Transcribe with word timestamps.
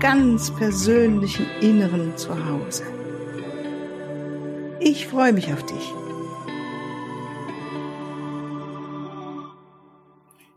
ganz 0.00 0.50
persönlichen 0.50 1.46
Inneren 1.60 2.16
zu 2.16 2.30
Hause. 2.46 2.84
Ich 4.80 5.06
freue 5.06 5.34
mich 5.34 5.52
auf 5.52 5.64
dich. 5.66 5.92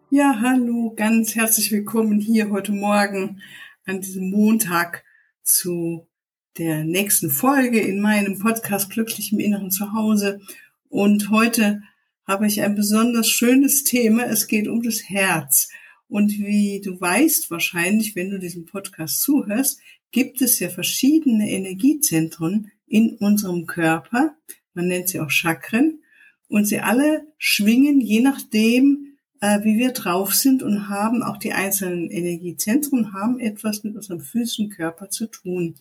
Ja, 0.10 0.40
hallo, 0.40 0.94
ganz 0.96 1.36
herzlich 1.36 1.74
willkommen 1.74 2.22
hier 2.22 2.52
heute 2.52 2.72
Morgen 2.72 3.42
an 3.86 4.00
diesem 4.00 4.30
Montag 4.30 5.04
zu 5.42 6.08
der 6.58 6.86
nächsten 6.86 7.30
Folge 7.30 7.82
in 7.82 8.00
meinem 8.00 8.40
Podcast 8.40 8.92
Glücklich 8.92 9.34
im 9.34 9.40
Inneren 9.40 9.72
Zuhause. 9.72 10.40
Und 10.88 11.32
heute 11.32 11.82
habe 12.26 12.48
ich 12.48 12.62
ein 12.62 12.76
besonders 12.76 13.28
schönes 13.28 13.84
Thema. 13.84 14.24
Es 14.24 14.48
geht 14.48 14.70
um 14.70 14.82
das 14.82 15.10
Herz. 15.10 15.68
Und 16.14 16.38
wie 16.38 16.80
du 16.80 17.02
weißt 17.02 17.50
wahrscheinlich, 17.50 18.16
wenn 18.16 18.30
du 18.30 18.38
diesem 18.38 18.66
Podcast 18.66 19.20
zuhörst, 19.22 19.80
gibt 20.12 20.44
es 20.44 20.60
ja 20.60 20.70
verschiedene 20.70 21.50
Energiezentren 21.50 22.70
in 22.86 23.18
unserem 23.18 23.66
Körper. 23.66 24.36
Man 24.76 24.90
nennt 24.90 25.10
sie 25.10 25.20
auch 25.20 25.32
Chakren. 25.32 26.04
Und 26.48 26.66
sie 26.66 26.82
alle 26.82 27.26
schwingen 27.40 28.00
je 28.00 28.20
nachdem, 28.20 29.18
äh, 29.42 29.64
wie 29.64 29.80
wir 29.80 29.92
drauf 29.92 30.36
sind 30.36 30.62
und 30.62 30.88
haben 30.88 31.24
auch 31.24 31.38
die 31.38 31.54
einzelnen 31.54 32.12
Energiezentren 32.12 33.12
haben 33.12 33.40
etwas 33.40 33.84
mit 33.84 33.96
unserem 33.96 34.22
physischen 34.22 34.70
Körper 34.70 35.10
zu 35.10 35.26
tun. 35.26 35.78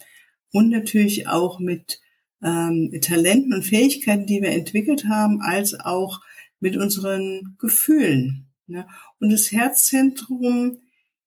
Und 0.50 0.70
natürlich 0.70 1.28
auch 1.28 1.60
mit 1.60 2.00
ähm, 2.42 2.91
Talenten 3.03 3.53
und 3.53 3.66
Fähigkeiten, 3.66 4.25
die 4.25 4.41
wir 4.41 4.53
entwickelt 4.53 5.05
haben, 5.05 5.42
als 5.42 5.78
auch 5.78 6.22
mit 6.58 6.78
unseren 6.78 7.55
Gefühlen. 7.58 8.48
Ne? 8.66 8.86
Und 9.20 9.30
das 9.30 9.52
Herzzentrum 9.52 10.78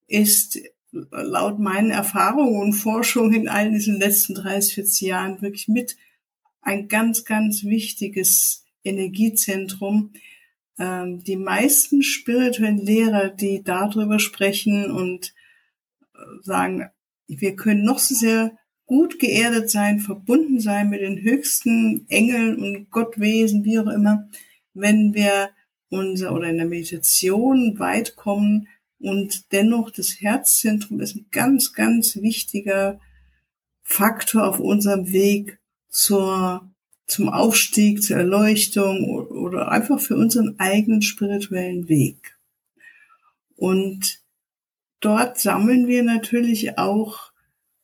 ist 0.07 0.59
laut 0.91 1.59
meinen 1.59 1.91
Erfahrungen 1.91 2.61
und 2.61 2.73
Forschungen 2.73 3.33
in 3.33 3.49
all 3.49 3.71
diesen 3.71 3.99
letzten 3.99 4.35
30, 4.35 4.75
40 4.75 5.01
Jahren 5.01 5.41
wirklich 5.41 5.67
mit 5.67 5.97
ein 6.61 6.87
ganz, 6.87 7.25
ganz 7.25 7.63
wichtiges 7.63 8.65
Energiezentrum. 8.83 10.13
Ähm, 10.79 11.23
die 11.23 11.37
meisten 11.37 12.01
spirituellen 12.01 12.77
Lehrer, 12.77 13.29
die 13.29 13.63
darüber 13.63 14.19
sprechen 14.19 14.91
und 14.91 15.33
äh, 16.13 16.17
sagen, 16.41 16.89
wir 17.27 17.55
können 17.55 17.83
noch 17.83 17.99
so 17.99 18.15
sehr 18.15 18.57
gut 18.85 19.19
geerdet 19.19 19.69
sein, 19.69 19.99
verbunden 19.99 20.59
sein 20.59 20.89
mit 20.89 21.01
den 21.01 21.21
höchsten 21.21 22.05
Engeln 22.09 22.59
und 22.59 22.91
Gottwesen, 22.91 23.63
wie 23.63 23.79
auch 23.79 23.87
immer, 23.87 24.29
wenn 24.73 25.13
wir 25.13 25.49
unser 25.95 26.33
oder 26.33 26.49
in 26.49 26.57
der 26.57 26.67
Meditation 26.67 27.79
weit 27.79 28.15
kommen 28.15 28.67
und 28.99 29.51
dennoch 29.51 29.91
das 29.91 30.21
Herzzentrum 30.21 30.99
ist 30.99 31.15
ein 31.15 31.27
ganz, 31.31 31.73
ganz 31.73 32.15
wichtiger 32.17 32.99
Faktor 33.83 34.47
auf 34.47 34.59
unserem 34.59 35.11
Weg 35.11 35.59
zur, 35.89 36.69
zum 37.05 37.29
Aufstieg, 37.29 38.01
zur 38.03 38.17
Erleuchtung 38.17 39.03
oder 39.05 39.71
einfach 39.71 39.99
für 39.99 40.15
unseren 40.15 40.59
eigenen 40.59 41.01
spirituellen 41.01 41.87
Weg. 41.87 42.37
Und 43.55 44.21
dort 45.01 45.39
sammeln 45.39 45.87
wir 45.87 46.03
natürlich 46.03 46.77
auch, 46.77 47.31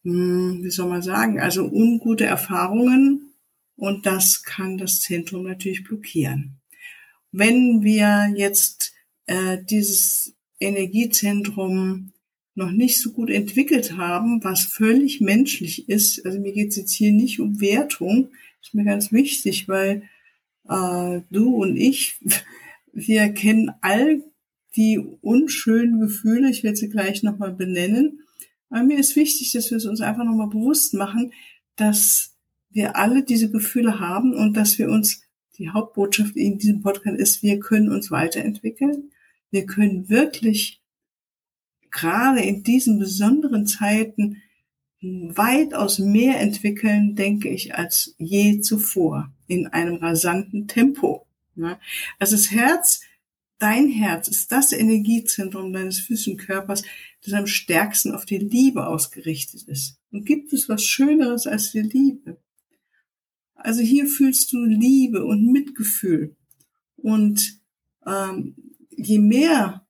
hm, 0.04 0.64
wie 0.64 0.72
soll 0.72 0.90
man 0.90 1.02
sagen, 1.02 1.40
also 1.40 1.66
ungute 1.66 2.26
Erfahrungen 2.26 3.34
und 3.76 4.06
das 4.06 4.44
kann 4.44 4.78
das 4.78 5.02
Zentrum 5.02 5.44
natürlich 5.44 5.84
blockieren 5.84 6.61
wenn 7.32 7.84
wir 7.84 8.34
jetzt 8.36 8.94
äh, 9.26 9.58
dieses 9.64 10.36
Energiezentrum 10.60 12.12
noch 12.56 12.72
nicht 12.72 13.00
so 13.00 13.12
gut 13.12 13.30
entwickelt 13.30 13.98
haben, 13.98 14.44
was 14.44 14.64
völlig 14.64 15.22
menschlich 15.22 15.88
ist, 15.90 16.26
also 16.26 16.40
mir 16.40 16.52
geht 16.52 16.70
es 16.70 16.76
jetzt 16.76 16.94
hier 16.94 17.12
nicht 17.12 17.40
um 17.40 17.62
Wertung, 17.62 18.30
ist 18.62 18.74
mir 18.74 18.84
ganz 18.84 19.12
wichtig, 19.12 19.68
weil 19.68 20.04
äh, 20.70 21.22
du 21.32 21.56
und 21.56 21.78
ich, 21.78 22.20
wir 22.94 23.30
kennen 23.30 23.72
all 23.82 24.24
die 24.76 25.00
unschönen 25.00 26.00
Gefühle, 26.00 26.50
ich 26.50 26.64
werde 26.64 26.78
sie 26.78 26.90
gleich 26.90 27.24
nochmal 27.24 27.54
benennen, 27.54 28.22
aber 28.70 28.84
mir 28.84 29.00
ist 29.00 29.16
wichtig, 29.16 29.52
dass 29.52 29.70
wir 29.70 29.78
es 29.78 29.86
uns 29.86 30.02
einfach 30.02 30.24
nochmal 30.24 30.48
bewusst 30.48 30.94
machen, 30.94 31.34
dass 31.76 32.38
wir 32.70 32.96
alle 32.96 33.24
diese 33.24 33.52
Gefühle 33.52 34.00
haben 34.00 34.34
und 34.34 34.56
dass 34.56 34.80
wir 34.80 34.90
uns 34.90 35.24
die 35.62 35.70
Hauptbotschaft 35.70 36.36
in 36.36 36.58
diesem 36.58 36.82
Podcast 36.82 37.18
ist, 37.18 37.44
wir 37.44 37.60
können 37.60 37.90
uns 37.90 38.12
weiterentwickeln. 38.12 39.12
Wir 39.52 39.66
können 39.66 40.10
wirklich 40.10 40.82
gerade 41.92 42.42
in 42.42 42.64
diesen 42.64 43.00
besonderen 43.00 43.68
Zeiten 43.68 44.42
weitaus 45.02 46.00
mehr 46.00 46.40
entwickeln, 46.40 47.16
denke 47.16 47.50
ich, 47.50 47.76
als 47.76 48.16
je 48.18 48.62
zuvor 48.62 49.32
in 49.48 49.68
einem 49.68 49.96
rasanten 49.96 50.68
Tempo. 50.68 51.26
Also 52.20 52.36
das 52.36 52.52
Herz, 52.52 53.02
dein 53.58 53.88
Herz 53.90 54.28
ist 54.28 54.52
das 54.52 54.72
Energiezentrum 54.72 55.74
deines 55.74 56.00
physischen 56.00 56.38
Körpers, 56.38 56.84
das 57.24 57.34
am 57.34 57.48
stärksten 57.48 58.14
auf 58.14 58.26
die 58.26 58.38
Liebe 58.38 58.88
ausgerichtet 58.88 59.64
ist. 59.64 59.98
Und 60.12 60.26
gibt 60.26 60.54
es 60.54 60.70
was 60.70 60.84
Schöneres 60.84 61.48
als 61.48 61.72
die 61.72 61.82
Liebe? 61.82 62.38
Also 63.64 63.82
hier 63.82 64.08
fühlst 64.08 64.52
du 64.54 64.64
Liebe 64.64 65.26
und 65.26 65.52
Mitgefühl. 65.52 66.36
Und 66.98 67.62
ähm, 68.06 68.56
je 68.90 69.20
mehr 69.20 69.86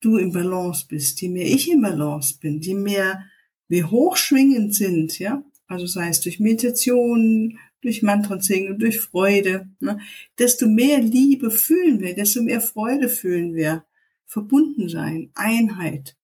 du 0.00 0.16
im 0.16 0.32
Balance 0.32 0.86
bist, 0.88 1.20
je 1.20 1.28
mehr 1.28 1.46
ich 1.46 1.70
im 1.70 1.82
Balance 1.82 2.38
bin, 2.40 2.60
je 2.60 2.74
mehr 2.74 3.24
wir 3.68 3.90
hochschwingend 3.90 4.74
sind, 4.74 5.18
ja, 5.18 5.44
also 5.66 5.86
sei 5.86 6.08
es 6.08 6.20
durch 6.20 6.40
Meditation, 6.40 7.58
durch 7.80 8.02
Mantren 8.02 8.40
singen, 8.40 8.78
durch 8.78 9.00
Freude, 9.00 9.68
ne, 9.80 10.00
desto 10.38 10.68
mehr 10.68 11.00
Liebe 11.00 11.50
fühlen 11.50 12.00
wir, 12.00 12.14
desto 12.14 12.42
mehr 12.42 12.60
Freude 12.60 13.08
fühlen 13.08 13.54
wir, 13.54 13.84
verbunden 14.26 14.88
sein, 14.88 15.30
Einheit, 15.34 16.16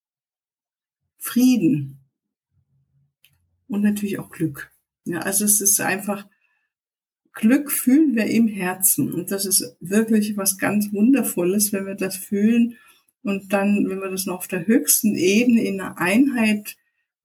Frieden 1.19 1.99
und 3.67 3.83
natürlich 3.83 4.19
auch 4.19 4.31
Glück. 4.31 4.73
Ja, 5.05 5.21
also 5.21 5.45
es 5.45 5.61
ist 5.61 5.81
einfach 5.81 6.27
Glück 7.39 7.71
fühlen 7.71 8.15
wir 8.15 8.27
im 8.27 8.49
Herzen. 8.49 9.13
Und 9.13 9.31
das 9.31 9.47
ist 9.47 9.77
wirklich 9.81 10.37
was 10.37 10.59
ganz 10.59 10.93
Wundervolles, 10.93 11.73
wenn 11.73 11.87
wir 11.87 11.95
das 11.95 12.17
fühlen 12.17 12.77
und 13.23 13.53
dann, 13.53 13.89
wenn 13.89 14.01
wir 14.01 14.11
das 14.11 14.27
noch 14.27 14.39
auf 14.39 14.49
der 14.49 14.67
höchsten 14.67 15.15
Ebene 15.15 15.63
in 15.63 15.79
der 15.79 15.99
Einheit 15.99 16.77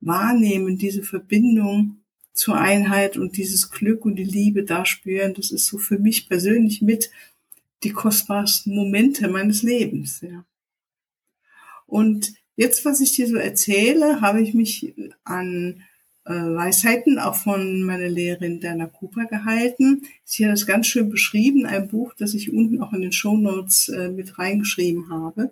wahrnehmen, 0.02 0.78
diese 0.78 1.04
Verbindung 1.04 2.04
zur 2.34 2.58
Einheit 2.58 3.18
und 3.18 3.38
dieses 3.38 3.72
Glück 3.72 4.06
und 4.06 4.16
die 4.16 4.24
Liebe 4.24 4.64
da 4.64 4.86
spüren, 4.86 5.34
das 5.34 5.52
ist 5.52 5.66
so 5.66 5.78
für 5.78 6.00
mich 6.00 6.28
persönlich 6.28 6.82
mit 6.82 7.12
die 7.84 7.92
kostbarsten 7.92 8.76
Momente 8.76 9.28
meines 9.28 9.64
Lebens. 9.64 10.22
Ja. 10.22 10.46
Und 11.86 12.34
jetzt, 12.56 12.86
was 12.86 13.02
ich 13.02 13.14
dir 13.14 13.28
so 13.28 13.36
erzähle, 13.36 14.22
habe 14.22 14.42
ich 14.42 14.54
mich 14.54 14.94
an 15.24 15.84
Weisheiten 16.26 17.20
auch 17.20 17.36
von 17.36 17.84
meiner 17.84 18.08
Lehrerin 18.08 18.62
Dana 18.62 18.88
Cooper 18.88 19.26
gehalten. 19.26 20.04
Sie 20.24 20.46
hat 20.46 20.54
das 20.54 20.66
ganz 20.66 20.88
schön 20.88 21.10
beschrieben, 21.10 21.66
ein 21.66 21.90
Buch, 21.90 22.14
das 22.18 22.34
ich 22.34 22.54
unten 22.54 22.82
auch 22.82 22.94
in 22.94 23.02
den 23.02 23.12
Show 23.12 23.36
Notes 23.36 23.90
äh, 23.90 24.10
mit 24.10 24.40
reingeschrieben 24.40 25.10
habe. 25.10 25.52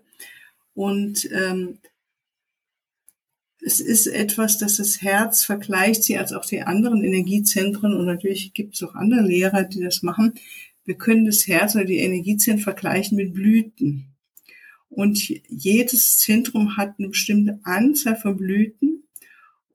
Und 0.73 1.29
ähm, 1.31 1.79
es 3.63 3.79
ist 3.79 4.07
etwas, 4.07 4.57
das 4.57 4.77
das 4.77 5.01
Herz 5.01 5.43
vergleicht 5.43 6.03
sie 6.03 6.17
als 6.17 6.33
auch 6.33 6.45
die 6.45 6.61
anderen 6.61 7.03
Energiezentren 7.03 7.93
und 7.93 8.05
natürlich 8.05 8.53
gibt 8.53 8.75
es 8.75 8.83
auch 8.83 8.95
andere 8.95 9.21
Lehrer, 9.21 9.63
die 9.63 9.81
das 9.81 10.01
machen. 10.01 10.33
Wir 10.83 10.95
können 10.95 11.25
das 11.25 11.45
Herz 11.47 11.75
oder 11.75 11.85
die 11.85 11.99
Energiezentren 11.99 12.63
vergleichen 12.63 13.17
mit 13.17 13.33
Blüten. 13.33 14.07
Und 14.89 15.19
jedes 15.47 16.17
Zentrum 16.17 16.75
hat 16.75 16.95
eine 16.97 17.09
bestimmte 17.09 17.59
Anzahl 17.63 18.15
von 18.15 18.35
Blüten 18.35 19.03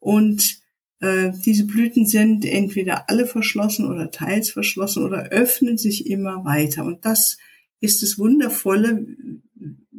und 0.01 0.61
äh, 1.01 1.33
diese 1.45 1.67
Blüten 1.67 2.07
sind 2.07 2.45
entweder 2.45 3.09
alle 3.11 3.27
verschlossen 3.27 3.87
oder 3.87 4.11
teils 4.11 4.51
verschlossen 4.51 5.05
oder 5.05 5.29
öffnen 5.29 5.79
sich 5.79 6.09
immer 6.09 6.45
weiter. 6.45 6.85
Und 6.85 7.05
das 7.05 7.39
ist 7.81 8.03
das 8.03 8.19
Wundervolle, 8.19 9.07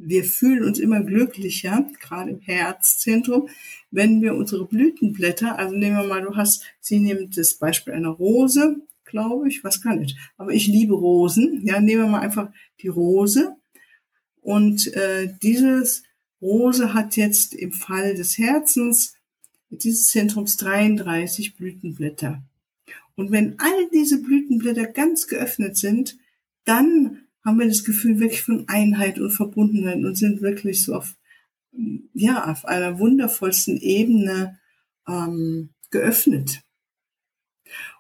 wir 0.08 0.24
fühlen 0.24 0.64
uns 0.64 0.80
immer 0.80 1.04
glücklicher, 1.04 1.86
gerade 2.00 2.32
im 2.32 2.40
Herzzentrum, 2.40 3.50
wenn 3.92 4.22
wir 4.22 4.36
unsere 4.36 4.66
Blütenblätter, 4.66 5.58
also 5.58 5.76
nehmen 5.76 5.98
wir 5.98 6.08
mal, 6.08 6.22
du 6.22 6.36
hast, 6.36 6.64
sie 6.80 7.00
nimmt 7.00 7.38
das 7.38 7.56
Beispiel 7.56 7.94
einer 7.94 8.10
Rose, 8.10 8.78
glaube 9.06 9.48
ich, 9.48 9.64
was 9.64 9.82
kann 9.82 10.02
ich, 10.02 10.18
aber 10.38 10.52
ich 10.52 10.68
liebe 10.68 10.94
Rosen, 10.94 11.62
ja, 11.66 11.80
nehmen 11.80 12.04
wir 12.04 12.10
mal 12.10 12.22
einfach 12.22 12.52
die 12.82 12.88
Rose. 12.88 13.56
Und 14.42 14.94
äh, 14.96 15.34
dieses 15.42 16.04
Rose 16.42 16.94
hat 16.94 17.18
jetzt 17.18 17.54
im 17.54 17.72
Fall 17.72 18.16
des 18.16 18.38
Herzens 18.38 19.17
dieses 19.70 20.08
Zentrums 20.08 20.58
33 20.58 21.56
Blütenblätter. 21.56 22.42
Und 23.16 23.32
wenn 23.32 23.60
all 23.60 23.90
diese 23.94 24.22
Blütenblätter 24.22 24.86
ganz 24.86 25.28
geöffnet 25.28 25.78
sind, 25.78 26.18
dann 26.66 27.28
haben 27.44 27.60
wir 27.60 27.68
das 27.68 27.84
Gefühl 27.84 28.20
wirklich 28.20 28.44
von 28.44 28.68
Einheit 28.68 29.20
und 29.20 29.32
Verbundenheit 29.32 30.04
und 30.04 30.16
sind 30.16 30.42
wirklich 30.42 30.84
so 30.84 30.96
auf, 30.96 31.16
ja, 32.14 32.50
auf 32.52 32.66
einer 32.66 33.00
wundervollsten 33.00 33.78
Ebene 33.78 34.60
ähm, 35.08 35.70
geöffnet. 35.90 36.62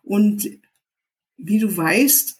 Und 0.03 0.49
wie 1.37 1.59
du 1.59 1.75
weißt, 1.75 2.37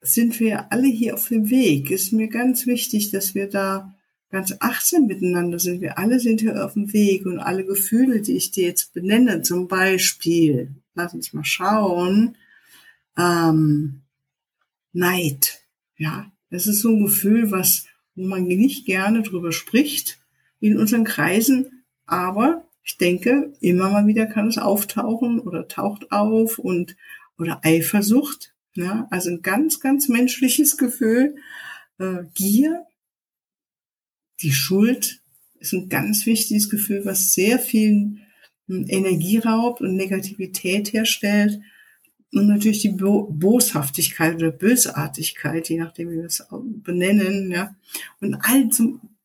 sind 0.00 0.40
wir 0.40 0.72
alle 0.72 0.88
hier 0.88 1.14
auf 1.14 1.28
dem 1.28 1.50
Weg. 1.50 1.90
Ist 1.90 2.12
mir 2.12 2.28
ganz 2.28 2.66
wichtig, 2.66 3.10
dass 3.10 3.34
wir 3.34 3.48
da 3.48 3.95
ganz 4.30 4.54
achtsam 4.60 5.06
miteinander 5.06 5.58
sind. 5.58 5.80
Wir 5.80 5.98
alle 5.98 6.20
sind 6.20 6.40
hier 6.40 6.64
auf 6.64 6.74
dem 6.74 6.92
Weg 6.92 7.26
und 7.26 7.38
alle 7.38 7.64
Gefühle, 7.64 8.20
die 8.20 8.36
ich 8.36 8.50
dir 8.50 8.64
jetzt 8.64 8.92
benenne, 8.92 9.42
zum 9.42 9.68
Beispiel, 9.68 10.74
lass 10.94 11.14
uns 11.14 11.32
mal 11.32 11.44
schauen, 11.44 12.36
ähm, 13.16 14.02
Neid, 14.92 15.60
ja, 15.96 16.30
das 16.50 16.66
ist 16.66 16.80
so 16.80 16.90
ein 16.90 17.04
Gefühl, 17.04 17.50
was, 17.50 17.86
wo 18.14 18.26
man 18.26 18.44
nicht 18.44 18.86
gerne 18.86 19.22
drüber 19.22 19.52
spricht 19.52 20.18
in 20.60 20.78
unseren 20.78 21.04
Kreisen, 21.04 21.84
aber 22.06 22.66
ich 22.82 22.96
denke, 22.98 23.52
immer 23.60 23.90
mal 23.90 24.06
wieder 24.06 24.26
kann 24.26 24.48
es 24.48 24.58
auftauchen 24.58 25.40
oder 25.40 25.68
taucht 25.68 26.12
auf 26.12 26.58
und, 26.58 26.96
oder 27.38 27.60
Eifersucht, 27.62 28.54
ja, 28.74 29.06
also 29.10 29.30
ein 29.30 29.42
ganz, 29.42 29.80
ganz 29.80 30.08
menschliches 30.08 30.76
Gefühl, 30.76 31.36
äh, 31.98 32.24
Gier, 32.34 32.86
die 34.40 34.52
Schuld 34.52 35.20
ist 35.58 35.72
ein 35.72 35.88
ganz 35.88 36.26
wichtiges 36.26 36.68
Gefühl, 36.70 37.04
was 37.04 37.32
sehr 37.32 37.58
viel 37.58 38.18
hm, 38.68 38.86
Energie 38.88 39.38
raubt 39.38 39.80
und 39.80 39.96
Negativität 39.96 40.92
herstellt. 40.92 41.60
Und 42.32 42.48
natürlich 42.48 42.80
die 42.80 42.90
Bo 42.90 43.28
Boshaftigkeit 43.30 44.34
oder 44.34 44.50
Bösartigkeit, 44.50 45.68
je 45.68 45.78
nachdem, 45.78 46.10
wie 46.10 46.16
wir 46.16 46.24
es 46.24 46.44
benennen, 46.50 47.50
ja. 47.50 47.74
Und 48.20 48.34
all 48.34 48.68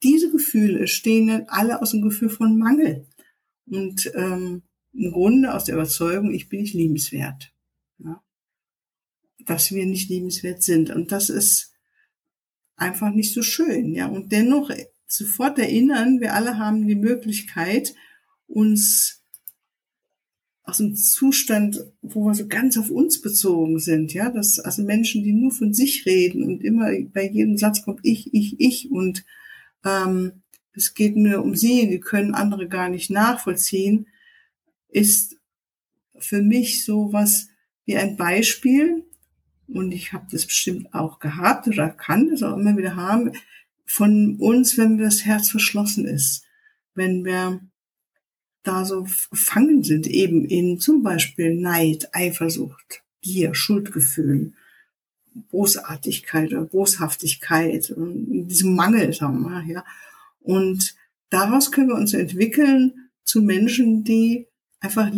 diese 0.03 0.31
Gefühle 0.31 0.87
stehen 0.87 1.47
alle 1.47 1.81
aus 1.81 1.91
dem 1.91 2.01
Gefühl 2.01 2.29
von 2.29 2.57
Mangel. 2.57 3.05
Und 3.65 4.11
ähm, 4.15 4.61
im 4.93 5.11
Grunde 5.11 5.53
aus 5.53 5.65
der 5.65 5.75
Überzeugung, 5.75 6.33
ich 6.33 6.49
bin 6.49 6.61
nicht 6.61 6.73
liebenswert. 6.73 7.53
Ja. 7.99 8.23
Dass 9.45 9.71
wir 9.71 9.85
nicht 9.85 10.09
liebenswert 10.09 10.63
sind. 10.63 10.91
Und 10.91 11.11
das 11.11 11.29
ist 11.29 11.73
einfach 12.75 13.11
nicht 13.11 13.33
so 13.33 13.41
schön, 13.41 13.93
ja. 13.93 14.07
Und 14.07 14.31
dennoch 14.31 14.71
sofort 15.11 15.59
erinnern, 15.59 16.21
wir 16.21 16.33
alle 16.33 16.57
haben 16.57 16.87
die 16.87 16.95
Möglichkeit, 16.95 17.93
uns 18.47 19.23
aus 20.63 20.77
dem 20.77 20.95
Zustand, 20.95 21.83
wo 22.01 22.25
wir 22.25 22.35
so 22.35 22.47
ganz 22.47 22.77
auf 22.77 22.89
uns 22.89 23.21
bezogen 23.21 23.79
sind, 23.79 24.13
ja, 24.13 24.29
das 24.29 24.59
also 24.59 24.83
Menschen, 24.83 25.23
die 25.23 25.33
nur 25.33 25.51
von 25.51 25.73
sich 25.73 26.05
reden 26.05 26.43
und 26.43 26.63
immer 26.63 26.91
bei 27.13 27.27
jedem 27.27 27.57
Satz 27.57 27.83
kommt 27.83 27.99
ich, 28.03 28.33
ich, 28.33 28.59
ich 28.59 28.91
und 28.91 29.25
ähm, 29.83 30.43
es 30.73 30.93
geht 30.93 31.17
nur 31.17 31.43
um 31.43 31.55
sie, 31.55 31.89
die 31.89 31.99
können 31.99 32.33
andere 32.33 32.67
gar 32.67 32.89
nicht 32.89 33.09
nachvollziehen, 33.09 34.07
ist 34.87 35.35
für 36.17 36.41
mich 36.41 36.85
so 36.85 37.11
was 37.11 37.47
wie 37.85 37.97
ein 37.97 38.15
Beispiel. 38.15 39.05
Und 39.67 39.91
ich 39.91 40.13
habe 40.13 40.27
das 40.31 40.45
bestimmt 40.45 40.93
auch 40.93 41.19
gehabt 41.19 41.67
oder 41.67 41.89
kann 41.89 42.29
das 42.29 42.43
auch 42.43 42.57
immer 42.57 42.77
wieder 42.77 42.95
haben 42.95 43.31
von 43.91 44.37
uns, 44.39 44.77
wenn 44.77 44.97
das 44.97 45.25
Herz 45.25 45.49
verschlossen 45.49 46.05
ist, 46.05 46.45
wenn 46.95 47.25
wir 47.25 47.59
da 48.63 48.85
so 48.85 49.05
gefangen 49.29 49.83
sind, 49.83 50.07
eben 50.07 50.45
in 50.45 50.79
zum 50.79 51.03
Beispiel 51.03 51.55
Neid, 51.55 52.09
Eifersucht, 52.13 53.03
Gier, 53.21 53.53
Schuldgefühlen, 53.53 54.55
Bosartigkeit 55.33 56.51
oder 56.53 56.65
Boshaftigkeit, 56.65 57.93
diesem 57.97 58.75
Mangel, 58.75 59.13
sagen 59.13 59.41
wir 59.41 59.49
mal, 59.49 59.67
ja. 59.67 59.83
Und 60.39 60.95
daraus 61.29 61.71
können 61.71 61.89
wir 61.89 61.95
uns 61.95 62.13
entwickeln 62.13 63.09
zu 63.23 63.41
Menschen, 63.41 64.03
die 64.03 64.47
einfach 64.79 65.11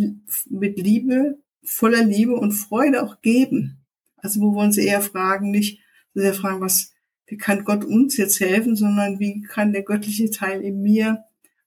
mit 0.48 0.78
Liebe, 0.78 1.38
voller 1.62 2.02
Liebe 2.02 2.34
und 2.34 2.52
Freude 2.52 3.02
auch 3.02 3.20
geben. 3.22 3.84
Also 4.16 4.40
wo 4.40 4.52
wir 4.52 4.62
uns 4.62 4.78
eher 4.78 5.00
fragen, 5.00 5.50
nicht 5.50 5.80
sehr 6.14 6.34
fragen, 6.34 6.60
was, 6.60 6.93
wie 7.26 7.36
kann 7.36 7.64
Gott 7.64 7.84
uns 7.84 8.16
jetzt 8.16 8.40
helfen, 8.40 8.76
sondern 8.76 9.18
wie 9.18 9.42
kann 9.42 9.72
der 9.72 9.82
göttliche 9.82 10.30
Teil 10.30 10.60
in 10.60 10.82
mir 10.82 11.24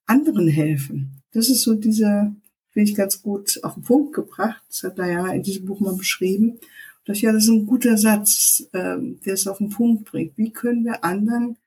anderen 0.07 0.47
helfen. 0.47 1.21
Das 1.33 1.49
ist 1.49 1.61
so 1.63 1.75
dieser, 1.75 2.33
finde 2.71 2.89
ich 2.89 2.95
ganz 2.95 3.21
gut 3.21 3.59
auf 3.63 3.75
den 3.75 3.83
Punkt 3.83 4.13
gebracht. 4.13 4.63
Das 4.69 4.83
hat 4.83 4.97
Diana 4.97 5.33
in 5.33 5.43
diesem 5.43 5.65
Buch 5.65 5.79
mal 5.79 5.95
beschrieben. 5.95 6.59
Das, 7.05 7.21
ja, 7.21 7.31
das 7.31 7.43
ist 7.43 7.49
ein 7.49 7.65
guter 7.65 7.97
Satz, 7.97 8.67
ähm, 8.73 9.19
der 9.25 9.35
es 9.35 9.47
auf 9.47 9.59
den 9.59 9.69
Punkt 9.69 10.05
bringt. 10.05 10.37
Wie 10.37 10.51
können 10.51 10.83
wir 10.83 11.03
anderen, 11.03 11.57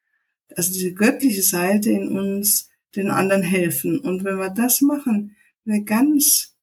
also 0.56 0.72
diese 0.72 0.92
göttliche 0.92 1.42
Seite 1.42 1.90
in 1.90 2.08
uns, 2.08 2.69
den 2.96 3.10
anderen 3.10 3.42
helfen? 3.42 4.00
Und 4.00 4.25
wenn 4.25 4.37
wir 4.37 4.50
das 4.50 4.81
machen, 4.81 5.37
wenn 5.64 5.75
wir 5.75 5.84
ganz 5.84 6.54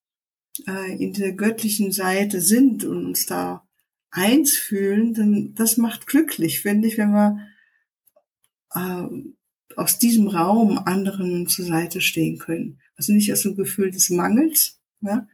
äh, 0.68 1.01
in 1.01 1.13
der 1.13 1.33
göttlichen 1.33 1.91
Seite 1.91 2.41
sind 2.41 2.83
und 2.83 3.06
uns 3.06 3.25
da 3.25 3.66
eins 4.12 4.56
fühlen, 4.57 5.13
dann 5.13 5.54
das 5.56 5.77
macht 5.77 6.07
glücklich, 6.07 6.62
finde 6.62 6.88
ich, 6.88 6.98
wenn 6.98 7.12
wir 7.12 7.39
äh, 8.74 9.07
aus 9.75 10.00
diesem 10.00 10.27
Raum 10.27 10.80
anderen 10.80 11.48
zur 11.48 11.65
Seite 11.65 12.01
stehen 12.01 12.39
können. 12.39 12.80
Also 12.95 13.13
nicht 13.13 13.31
aus 13.31 13.44
dem 13.44 13.56
Gefühl 13.56 13.92
des 13.92 14.09
Mangels, 14.09 14.80
ja, 15.01 15.27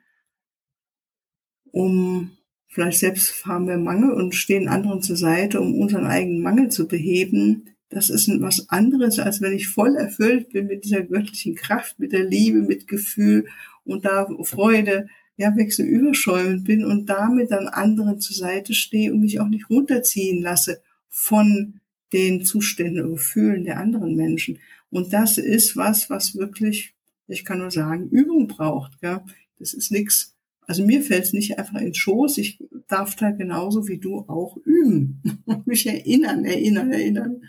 um 1.71 2.37
vielleicht 2.67 2.99
selbst 2.99 3.45
haben 3.45 3.67
wir 3.67 3.77
Mangel 3.77 4.11
und 4.11 4.35
stehen 4.35 4.67
anderen 4.67 5.01
zur 5.01 5.15
Seite, 5.15 5.61
um 5.61 5.79
unseren 5.79 6.05
eigenen 6.05 6.41
Mangel 6.41 6.69
zu 6.69 6.87
beheben. 6.87 7.69
Das 7.89 8.09
ist 8.09 8.27
was 8.41 8.69
anderes, 8.69 9.19
als 9.19 9.41
wenn 9.41 9.53
ich 9.53 9.67
voll 9.67 9.95
erfüllt 9.95 10.49
bin 10.49 10.67
mit 10.67 10.83
dieser 10.83 11.03
göttlichen 11.03 11.55
Kraft, 11.55 11.99
mit 11.99 12.11
der 12.11 12.25
Liebe, 12.25 12.61
mit 12.61 12.87
Gefühl 12.87 13.47
und 13.83 14.05
da 14.05 14.27
Freude 14.43 15.07
ja, 15.37 15.55
wechselüberschäumend 15.55 16.63
bin 16.63 16.85
und 16.85 17.07
damit 17.07 17.51
dann 17.51 17.67
anderen 17.67 18.19
zur 18.19 18.35
Seite 18.35 18.73
stehe 18.73 19.11
und 19.11 19.21
mich 19.21 19.39
auch 19.39 19.47
nicht 19.47 19.69
runterziehen 19.69 20.41
lasse 20.41 20.81
von 21.09 21.79
den 22.13 22.45
Zuständen 22.45 23.03
und 23.03 23.15
Gefühlen 23.15 23.63
der 23.63 23.79
anderen 23.79 24.15
Menschen. 24.15 24.59
Und 24.89 25.11
das 25.11 25.39
ist 25.39 25.75
was, 25.75 26.09
was 26.09 26.35
wirklich, 26.35 26.93
ich 27.27 27.43
kann 27.43 27.57
nur 27.57 27.71
sagen, 27.71 28.09
Übung 28.09 28.47
braucht. 28.47 28.93
Ja. 29.01 29.25
Das 29.57 29.73
ist 29.73 29.91
nichts. 29.91 30.35
Also 30.67 30.85
mir 30.85 31.01
fällt 31.01 31.23
es 31.23 31.33
nicht 31.33 31.57
einfach 31.57 31.81
in 31.81 31.93
Schoß. 31.93 32.37
Ich 32.37 32.63
darf 32.87 33.15
da 33.15 33.31
genauso 33.31 33.87
wie 33.87 33.97
du 33.97 34.19
auch 34.27 34.55
üben 34.65 35.21
und 35.45 35.67
mich 35.67 35.87
erinnern, 35.87 36.45
erinnern, 36.45 36.91
erinnern. 36.91 37.43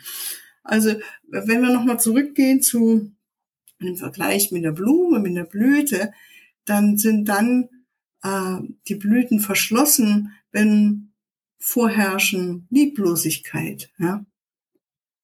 Also 0.62 0.94
wenn 1.28 1.60
wir 1.60 1.72
nochmal 1.72 2.00
zurückgehen 2.00 2.62
zu 2.62 3.12
einem 3.78 3.96
Vergleich 3.96 4.50
mit 4.50 4.64
der 4.64 4.72
Blume, 4.72 5.20
mit 5.20 5.36
der 5.36 5.44
Blüte, 5.44 6.12
dann 6.64 6.96
sind 6.96 7.28
dann 7.28 7.68
äh, 8.24 8.56
die 8.88 8.96
Blüten 8.96 9.38
verschlossen, 9.38 10.32
wenn 10.50 11.12
vorherrschen 11.58 12.66
Lieblosigkeit. 12.70 13.92
Ja? 13.98 14.26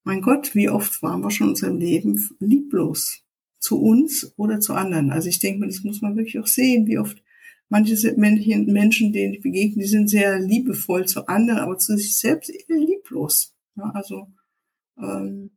Mein 0.04 0.22
Gott, 0.22 0.54
wie 0.54 0.70
oft 0.70 1.02
waren 1.02 1.22
wir 1.22 1.30
schon 1.30 1.48
in 1.48 1.50
unserem 1.50 1.78
Leben 1.78 2.30
lieblos 2.38 3.24
zu 3.58 3.80
uns 3.80 4.32
oder 4.36 4.60
zu 4.60 4.74
anderen. 4.74 5.10
Also 5.10 5.28
ich 5.28 5.38
denke, 5.38 5.66
das 5.66 5.82
muss 5.82 6.00
man 6.00 6.16
wirklich 6.16 6.38
auch 6.38 6.46
sehen, 6.46 6.86
wie 6.86 6.98
oft 6.98 7.22
manche 7.68 7.94
Menschen, 8.16 9.12
denen 9.12 9.34
ich 9.34 9.42
begegne, 9.42 9.82
die 9.82 9.88
sind 9.88 10.08
sehr 10.08 10.38
liebevoll 10.38 11.06
zu 11.06 11.26
anderen, 11.26 11.60
aber 11.60 11.76
zu 11.78 11.96
sich 11.96 12.16
selbst 12.16 12.50
eher 12.50 12.78
lieblos. 12.78 13.54
Ja, 13.76 13.90
also 13.90 14.28
ähm, 14.98 15.50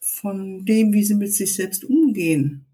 von 0.00 0.64
dem, 0.64 0.92
wie 0.92 1.04
sie 1.04 1.14
mit 1.14 1.34
sich 1.34 1.54
selbst 1.54 1.84
umgehen. 1.84 2.64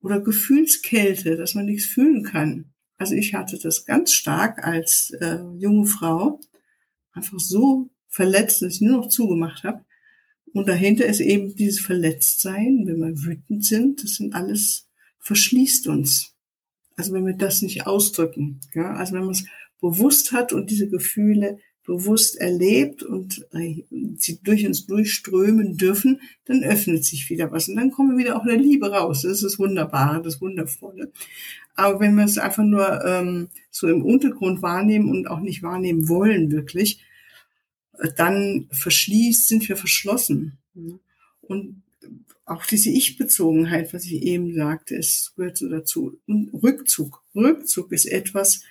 Oder 0.00 0.20
Gefühlskälte, 0.20 1.36
dass 1.36 1.54
man 1.54 1.66
nichts 1.66 1.86
fühlen 1.86 2.22
kann. 2.22 2.72
Also 2.98 3.14
ich 3.14 3.34
hatte 3.34 3.58
das 3.58 3.84
ganz 3.84 4.12
stark 4.12 4.64
als 4.64 5.10
äh, 5.20 5.38
junge 5.58 5.86
Frau, 5.86 6.40
einfach 7.12 7.38
so 7.38 7.90
verletzt, 8.08 8.62
dass 8.62 8.74
ich 8.74 8.80
nur 8.80 8.98
noch 8.98 9.08
zugemacht 9.08 9.64
habe. 9.64 9.84
Und 10.52 10.68
dahinter 10.68 11.04
ist 11.04 11.20
eben 11.20 11.54
dieses 11.54 11.80
Verletztsein, 11.80 12.84
wenn 12.86 12.98
wir 12.98 13.24
wütend 13.24 13.64
sind, 13.64 14.02
das 14.02 14.14
sind 14.14 14.34
alles, 14.34 14.88
verschließt 15.18 15.86
uns. 15.88 16.34
Also 16.96 17.12
wenn 17.12 17.26
wir 17.26 17.36
das 17.36 17.60
nicht 17.60 17.86
ausdrücken, 17.86 18.60
ja? 18.74 18.94
also 18.94 19.12
wenn 19.14 19.24
man 19.24 19.32
es 19.32 19.44
bewusst 19.80 20.32
hat 20.32 20.54
und 20.54 20.70
diese 20.70 20.88
Gefühle, 20.88 21.58
bewusst 21.86 22.36
erlebt 22.36 23.02
und 23.02 23.46
äh, 23.52 23.84
sie 24.16 24.40
durch 24.42 24.66
uns 24.66 24.86
durchströmen 24.86 25.76
dürfen, 25.76 26.20
dann 26.44 26.64
öffnet 26.64 27.04
sich 27.04 27.30
wieder 27.30 27.52
was 27.52 27.68
und 27.68 27.76
dann 27.76 27.92
kommen 27.92 28.16
wir 28.16 28.24
wieder 28.24 28.36
auch 28.36 28.42
in 28.42 28.48
der 28.48 28.58
Liebe 28.58 28.90
raus. 28.90 29.22
Das 29.22 29.32
ist 29.32 29.44
das 29.44 29.58
Wunderbare, 29.58 30.20
das 30.20 30.40
Wundervolle. 30.40 31.12
Aber 31.76 32.00
wenn 32.00 32.14
wir 32.14 32.24
es 32.24 32.38
einfach 32.38 32.64
nur 32.64 33.04
ähm, 33.04 33.48
so 33.70 33.86
im 33.88 34.02
Untergrund 34.02 34.62
wahrnehmen 34.62 35.10
und 35.10 35.26
auch 35.28 35.40
nicht 35.40 35.62
wahrnehmen 35.62 36.08
wollen 36.08 36.50
wirklich, 36.50 37.04
äh, 37.98 38.08
dann 38.16 38.68
verschließt, 38.72 39.46
sind 39.46 39.68
wir 39.68 39.76
verschlossen. 39.76 40.58
Und 41.42 41.82
auch 42.46 42.64
diese 42.64 42.90
Ich-Bezogenheit, 42.90 43.92
was 43.92 44.04
ich 44.04 44.22
eben 44.22 44.54
sagte, 44.54 44.96
es 44.96 45.32
gehört 45.36 45.56
so 45.56 45.68
dazu. 45.68 46.18
Und 46.26 46.50
Rückzug. 46.54 47.22
Rückzug 47.34 47.92
ist 47.92 48.06
etwas, 48.06 48.62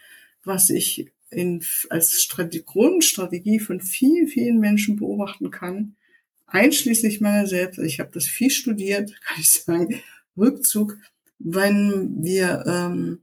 was 0.44 0.70
ich 0.70 1.12
in, 1.30 1.64
als 1.90 2.22
Strategie, 2.22 2.64
Grundstrategie 2.66 3.60
von 3.60 3.82
vielen, 3.82 4.28
vielen 4.28 4.60
Menschen 4.60 4.96
beobachten 4.96 5.52
kann, 5.52 5.96
einschließlich 6.48 7.22
meiner 7.22 7.48
selbst. 7.48 7.80
Ich 7.80 8.00
habe 8.00 8.12
das 8.14 8.26
viel 8.26 8.50
studiert, 8.50 9.14
kann 9.26 9.40
ich 9.40 9.50
sagen. 9.50 10.02
Rückzug, 10.38 10.98
wenn 11.48 12.24
wir 12.24 12.64
ähm, 12.66 13.20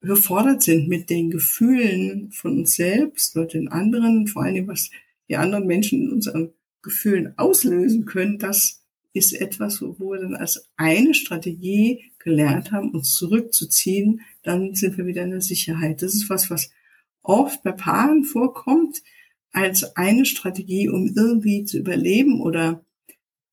überfordert 0.00 0.62
sind 0.62 0.88
mit 0.88 1.10
den 1.10 1.30
Gefühlen 1.30 2.32
von 2.32 2.58
uns 2.58 2.74
selbst 2.74 3.36
oder 3.36 3.46
den 3.46 3.68
anderen, 3.68 4.26
vor 4.26 4.42
allem 4.42 4.66
was 4.66 4.90
die 5.28 5.36
anderen 5.36 5.66
Menschen 5.66 6.02
in 6.02 6.12
unseren 6.12 6.52
Gefühlen 6.82 7.38
auslösen 7.38 8.04
können, 8.04 8.38
das 8.38 8.82
ist 9.12 9.32
etwas, 9.32 9.80
wo 9.80 10.10
wir 10.10 10.20
dann 10.20 10.34
als 10.34 10.68
eine 10.76 11.14
Strategie 11.14 12.12
gelernt 12.18 12.72
haben, 12.72 12.90
uns 12.90 13.14
zurückzuziehen, 13.14 14.22
dann 14.42 14.74
sind 14.74 14.98
wir 14.98 15.06
wieder 15.06 15.22
in 15.22 15.30
der 15.30 15.40
Sicherheit. 15.40 16.02
Das 16.02 16.14
ist 16.14 16.28
was, 16.28 16.50
was 16.50 16.70
oft 17.22 17.62
bei 17.62 17.72
Paaren 17.72 18.24
vorkommt, 18.24 19.02
als 19.52 19.96
eine 19.96 20.26
Strategie, 20.26 20.88
um 20.88 21.12
irgendwie 21.16 21.64
zu 21.64 21.78
überleben 21.78 22.40
oder 22.40 22.84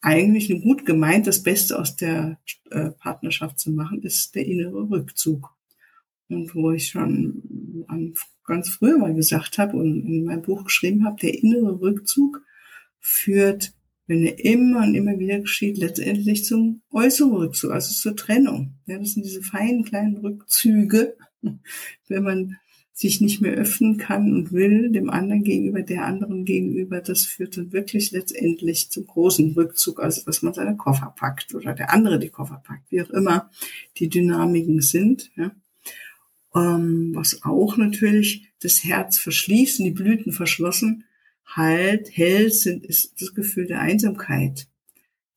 eigentlich 0.05 0.51
ein 0.51 0.61
gut 0.61 0.85
gemeint 0.85 1.27
das 1.27 1.43
Beste 1.43 1.79
aus 1.79 1.95
der 1.95 2.39
äh, 2.69 2.91
Partnerschaft 2.91 3.59
zu 3.59 3.71
machen, 3.71 4.01
ist 4.03 4.35
der 4.35 4.45
innere 4.45 4.89
Rückzug. 4.89 5.49
Und 6.29 6.55
wo 6.55 6.71
ich 6.71 6.87
schon 6.89 7.85
ganz 8.45 8.69
früher 8.69 8.97
mal 8.97 9.13
gesagt 9.13 9.57
habe 9.57 9.77
und 9.77 10.05
in 10.05 10.25
meinem 10.25 10.41
Buch 10.41 10.63
geschrieben 10.63 11.05
habe, 11.05 11.19
der 11.21 11.33
innere 11.33 11.81
Rückzug 11.81 12.41
führt 12.99 13.73
wenn 14.07 14.23
er 14.23 14.43
immer 14.43 14.83
und 14.83 14.95
immer 14.95 15.17
wieder 15.17 15.39
geschieht, 15.39 15.77
letztendlich 15.77 16.45
zum 16.45 16.81
äußeren 16.91 17.33
Rückzug, 17.33 17.71
also 17.71 17.93
zur 17.93 18.15
Trennung. 18.15 18.75
Ja, 18.85 18.99
das 18.99 19.13
sind 19.13 19.25
diese 19.25 19.41
feinen 19.41 19.83
kleinen 19.83 20.17
Rückzüge, 20.17 21.17
wenn 22.07 22.23
man 22.23 22.57
sich 22.97 23.19
nicht 23.19 23.41
mehr 23.41 23.51
öffnen 23.51 23.97
kann 23.97 24.31
und 24.31 24.53
will, 24.53 24.89
dem 24.89 25.09
anderen 25.09 25.43
gegenüber, 25.43 25.81
der 25.81 26.05
anderen 26.05 26.45
gegenüber, 26.45 27.01
das 27.01 27.25
führt 27.25 27.57
dann 27.57 27.73
wirklich 27.73 28.11
letztendlich 28.11 28.89
zum 28.89 29.05
großen 29.05 29.51
Rückzug, 29.51 30.01
also 30.01 30.21
dass 30.23 30.41
man 30.41 30.53
seine 30.53 30.77
Koffer 30.77 31.13
packt 31.13 31.53
oder 31.53 31.73
der 31.73 31.91
andere 31.91 32.19
die 32.19 32.29
Koffer 32.29 32.61
packt, 32.63 32.89
wie 32.89 33.01
auch 33.01 33.09
immer 33.09 33.49
die 33.97 34.07
Dynamiken 34.07 34.81
sind. 34.81 35.29
Ja. 35.35 35.51
Ähm, 36.55 37.11
was 37.13 37.43
auch 37.43 37.75
natürlich 37.75 38.47
das 38.61 38.85
Herz 38.85 39.17
verschließt 39.19 39.79
und 39.79 39.85
die 39.87 39.91
Blüten 39.91 40.31
verschlossen 40.31 41.03
halt 41.45 42.15
hält, 42.15 42.55
sind, 42.55 42.85
ist 42.85 43.21
das 43.21 43.35
Gefühl 43.35 43.65
der 43.67 43.81
Einsamkeit. 43.81 44.67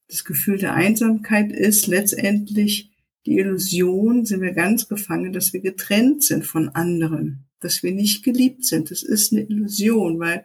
Das 0.07 0.25
Gefühl 0.25 0.59
der 0.59 0.75
Einsamkeit 0.75 1.51
ist 1.51 1.89
letztendlich 1.89 2.93
die 3.27 3.39
Illusion, 3.39 4.25
sind 4.25 4.43
wir 4.43 4.53
ganz 4.53 4.87
gefangen, 4.87 5.33
dass 5.33 5.53
wir 5.53 5.61
getrennt 5.61 6.23
sind 6.23 6.47
von 6.47 6.69
anderen, 6.69 7.48
dass 7.61 7.83
wir 7.83 7.93
nicht 7.93 8.25
geliebt 8.25 8.65
sind. 8.65 8.91
Das 8.91 9.03
ist 9.03 9.33
eine 9.33 9.43
Illusion, 9.43 10.19
weil 10.19 10.45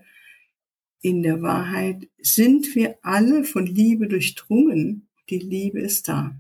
in 1.02 1.22
der 1.22 1.42
Wahrheit 1.42 2.08
sind 2.20 2.76
wir 2.76 2.96
alle 3.02 3.44
von 3.44 3.66
Liebe 3.66 4.08
durchdrungen. 4.08 5.08
Die 5.30 5.40
Liebe 5.40 5.82
ist 5.82 6.08
da. 6.08 6.36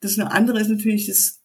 Das 0.00 0.18
eine 0.18 0.32
andere 0.32 0.60
ist 0.60 0.68
natürlich, 0.68 1.06
das 1.06 1.40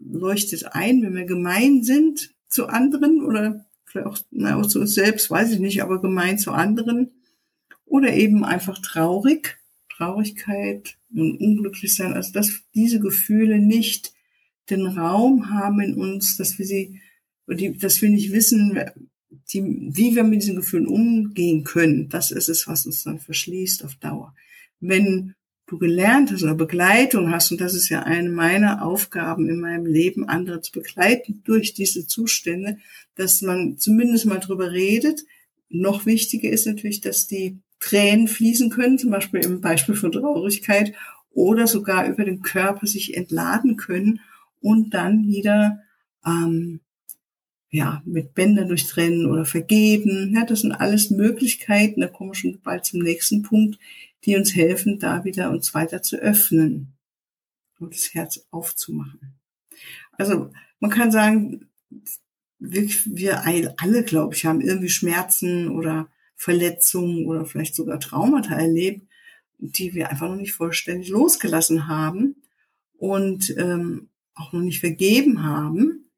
leuchtet 0.00 0.74
ein, 0.74 1.02
wenn 1.02 1.14
wir 1.14 1.26
gemein 1.26 1.84
sind 1.84 2.34
zu 2.48 2.66
anderen 2.66 3.22
oder 3.22 3.66
vielleicht 3.84 4.06
auch, 4.06 4.18
na, 4.30 4.56
auch 4.56 4.66
zu 4.66 4.80
uns 4.80 4.94
selbst, 4.94 5.30
weiß 5.30 5.52
ich 5.52 5.60
nicht, 5.60 5.82
aber 5.82 6.00
gemein 6.00 6.38
zu 6.38 6.50
anderen. 6.50 7.12
Oder 7.84 8.14
eben 8.14 8.44
einfach 8.44 8.78
traurig, 8.78 9.58
Traurigkeit 9.90 10.96
und 11.14 11.38
unglücklich 11.38 11.94
sein, 11.94 12.14
also 12.14 12.32
dass 12.32 12.62
diese 12.74 12.98
Gefühle 12.98 13.58
nicht 13.58 14.12
den 14.70 14.86
Raum 14.86 15.50
haben 15.50 15.80
in 15.80 15.94
uns, 15.94 16.36
dass 16.36 16.58
wir 16.58 16.66
sie, 16.66 17.00
dass 17.46 18.00
wir 18.00 18.08
nicht 18.08 18.32
wissen, 18.32 18.78
die, 19.52 19.62
wie 19.62 20.14
wir 20.14 20.24
mit 20.24 20.42
diesen 20.42 20.56
Gefühlen 20.56 20.86
umgehen 20.86 21.64
können. 21.64 22.08
Das 22.08 22.30
ist 22.30 22.48
es, 22.48 22.66
was 22.66 22.86
uns 22.86 23.02
dann 23.02 23.18
verschließt 23.18 23.84
auf 23.84 23.94
Dauer. 23.96 24.34
Wenn 24.80 25.34
du 25.66 25.78
gelernt 25.78 26.30
hast 26.30 26.42
oder 26.42 26.54
Begleitung 26.54 27.30
hast, 27.30 27.50
und 27.50 27.60
das 27.60 27.74
ist 27.74 27.88
ja 27.88 28.02
eine 28.02 28.30
meiner 28.30 28.84
Aufgaben 28.84 29.48
in 29.48 29.60
meinem 29.60 29.86
Leben, 29.86 30.28
andere 30.28 30.60
zu 30.60 30.72
begleiten 30.72 31.42
durch 31.44 31.74
diese 31.74 32.06
Zustände, 32.06 32.78
dass 33.16 33.42
man 33.42 33.78
zumindest 33.78 34.26
mal 34.26 34.40
drüber 34.40 34.72
redet. 34.72 35.24
Noch 35.68 36.06
wichtiger 36.06 36.50
ist 36.50 36.66
natürlich, 36.66 37.00
dass 37.00 37.26
die 37.26 37.58
Tränen 37.80 38.28
fließen 38.28 38.70
können, 38.70 38.98
zum 38.98 39.10
Beispiel 39.10 39.40
im 39.40 39.60
Beispiel 39.60 39.94
von 39.94 40.12
Traurigkeit, 40.12 40.94
oder 41.30 41.66
sogar 41.66 42.08
über 42.08 42.24
den 42.24 42.42
Körper 42.42 42.86
sich 42.86 43.16
entladen 43.16 43.76
können 43.76 44.20
und 44.64 44.94
dann 44.94 45.26
wieder 45.26 45.80
ähm, 46.24 46.80
ja, 47.70 48.02
mit 48.06 48.34
Bändern 48.34 48.68
durchtrennen 48.68 49.26
oder 49.26 49.44
vergeben. 49.44 50.32
Ja, 50.34 50.46
das 50.46 50.60
sind 50.60 50.72
alles 50.72 51.10
Möglichkeiten, 51.10 52.00
da 52.00 52.06
kommen 52.06 52.30
wir 52.30 52.34
schon 52.34 52.60
bald 52.62 52.86
zum 52.86 53.00
nächsten 53.00 53.42
Punkt, 53.42 53.78
die 54.24 54.36
uns 54.36 54.54
helfen, 54.54 54.98
da 54.98 55.24
wieder 55.24 55.50
uns 55.50 55.74
weiter 55.74 56.02
zu 56.02 56.16
öffnen 56.16 56.94
und 57.78 57.94
das 57.94 58.14
Herz 58.14 58.46
aufzumachen. 58.50 59.34
Also 60.12 60.50
man 60.80 60.90
kann 60.90 61.10
sagen, 61.10 61.68
wir, 62.58 62.88
wir 63.04 63.44
alle, 63.44 64.04
glaube 64.04 64.34
ich, 64.34 64.46
haben 64.46 64.62
irgendwie 64.62 64.88
Schmerzen 64.88 65.68
oder 65.68 66.08
Verletzungen 66.36 67.26
oder 67.26 67.44
vielleicht 67.44 67.74
sogar 67.74 68.00
Traumata 68.00 68.54
erlebt, 68.54 69.06
die 69.58 69.92
wir 69.94 70.08
einfach 70.08 70.28
noch 70.28 70.36
nicht 70.36 70.52
vollständig 70.52 71.10
losgelassen 71.10 71.86
haben 71.86 72.36
und 72.96 73.54
ähm, 73.58 74.08
auch 74.34 74.52
noch 74.52 74.60
nicht 74.60 74.80
vergeben 74.80 75.42
haben 75.42 76.10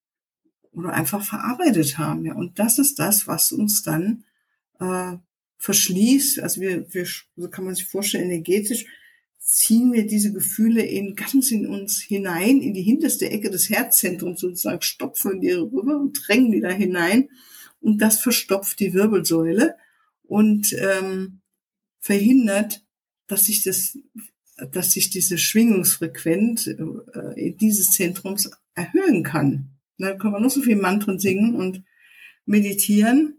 oder 0.72 0.92
einfach 0.92 1.24
verarbeitet 1.24 1.98
haben. 1.98 2.24
Ja. 2.24 2.34
Und 2.34 2.58
das 2.58 2.78
ist 2.78 2.98
das, 2.98 3.26
was 3.26 3.52
uns 3.52 3.82
dann 3.82 4.24
äh, 4.78 5.16
verschließt. 5.58 6.40
Also 6.40 6.60
wir, 6.60 6.92
wir, 6.92 7.06
so 7.36 7.48
kann 7.48 7.64
man 7.64 7.74
sich 7.74 7.86
vorstellen, 7.86 8.30
energetisch 8.30 8.86
ziehen 9.38 9.92
wir 9.92 10.06
diese 10.06 10.32
Gefühle 10.32 10.82
in 10.82 11.14
ganz 11.14 11.50
in 11.52 11.66
uns 11.68 12.00
hinein, 12.00 12.60
in 12.60 12.74
die 12.74 12.82
hinterste 12.82 13.30
Ecke 13.30 13.48
des 13.48 13.70
Herzzentrums 13.70 14.40
sozusagen, 14.40 14.82
stopfen 14.82 15.40
die 15.40 15.52
rüber 15.52 15.98
und 15.98 16.14
drängen 16.26 16.50
die 16.50 16.60
da 16.60 16.70
hinein. 16.70 17.28
Und 17.80 18.02
das 18.02 18.18
verstopft 18.18 18.80
die 18.80 18.92
Wirbelsäule 18.92 19.76
und 20.24 20.72
ähm, 20.72 21.42
verhindert, 22.00 22.84
dass 23.28 23.46
sich 23.46 23.62
das, 23.62 23.96
dass 24.56 24.92
sich 24.92 25.10
diese 25.10 25.38
Schwingungsfrequenz 25.38 26.66
äh, 26.66 27.52
dieses 27.52 27.90
Zentrums 27.90 28.50
erhöhen 28.74 29.22
kann. 29.22 29.70
Da 29.98 30.14
können 30.14 30.34
wir 30.34 30.40
noch 30.40 30.50
so 30.50 30.62
viel 30.62 30.76
Mantren 30.76 31.18
singen 31.18 31.54
und 31.54 31.82
meditieren. 32.44 33.34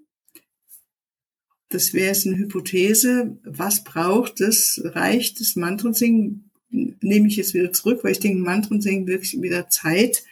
Das 1.70 1.94
wäre 1.94 2.08
jetzt 2.08 2.26
eine 2.26 2.38
Hypothese. 2.38 3.40
Was 3.44 3.84
braucht 3.84 4.40
das 4.40 4.80
Reich 4.84 5.34
des 5.34 5.56
Mantren-Singen? 5.56 6.50
Nehme 6.70 7.28
ich 7.28 7.36
jetzt 7.38 7.54
wieder 7.54 7.74
zurück, 7.74 8.04
weil 8.04 8.14
ich 8.14 8.20
denke, 8.20 8.40
Mantren-Singen 8.42 9.08
wirklich 9.08 9.42
wieder 9.42 9.70
Zeit 9.70 10.24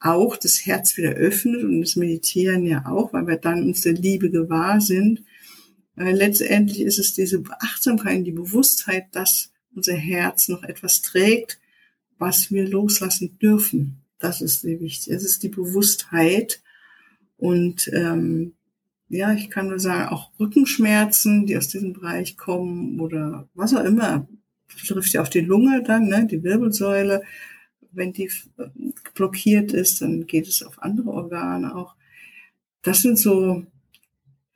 auch 0.00 0.36
das 0.36 0.64
Herz 0.64 0.96
wieder 0.96 1.10
öffnet 1.10 1.64
und 1.64 1.80
das 1.80 1.96
Meditieren 1.96 2.64
ja 2.64 2.86
auch, 2.86 3.12
weil 3.12 3.26
wir 3.26 3.36
dann 3.36 3.64
uns 3.64 3.80
der 3.80 3.94
Liebe 3.94 4.30
gewahr 4.30 4.80
sind. 4.80 5.24
Weil 5.96 6.14
letztendlich 6.14 6.80
ist 6.80 6.98
es 6.98 7.14
diese 7.14 7.42
Achtsamkeit, 7.60 8.24
die 8.24 8.32
Bewusstheit, 8.32 9.06
dass 9.12 9.50
unser 9.78 9.94
Herz 9.94 10.48
noch 10.48 10.64
etwas 10.64 11.02
trägt, 11.02 11.60
was 12.18 12.50
wir 12.50 12.68
loslassen 12.68 13.38
dürfen. 13.38 14.02
Das 14.18 14.40
ist 14.40 14.62
sehr 14.62 14.80
wichtig. 14.80 15.12
Es 15.12 15.22
ist 15.22 15.44
die 15.44 15.48
Bewusstheit. 15.48 16.60
Und 17.36 17.88
ähm, 17.94 18.54
ja, 19.08 19.32
ich 19.32 19.50
kann 19.50 19.68
nur 19.68 19.78
sagen, 19.78 20.08
auch 20.08 20.32
Rückenschmerzen, 20.40 21.46
die 21.46 21.56
aus 21.56 21.68
diesem 21.68 21.92
Bereich 21.92 22.36
kommen 22.36 22.98
oder 22.98 23.48
was 23.54 23.72
auch 23.72 23.84
immer, 23.84 24.28
trifft 24.86 25.12
ja 25.12 25.22
auf 25.22 25.30
die 25.30 25.40
Lunge 25.40 25.82
dann, 25.84 26.08
ne, 26.08 26.26
die 26.26 26.42
Wirbelsäule. 26.42 27.22
Wenn 27.92 28.12
die 28.12 28.30
blockiert 29.14 29.72
ist, 29.72 30.02
dann 30.02 30.26
geht 30.26 30.48
es 30.48 30.62
auf 30.64 30.82
andere 30.82 31.10
Organe 31.10 31.74
auch. 31.74 31.94
Das 32.82 33.02
sind 33.02 33.16
so 33.16 33.64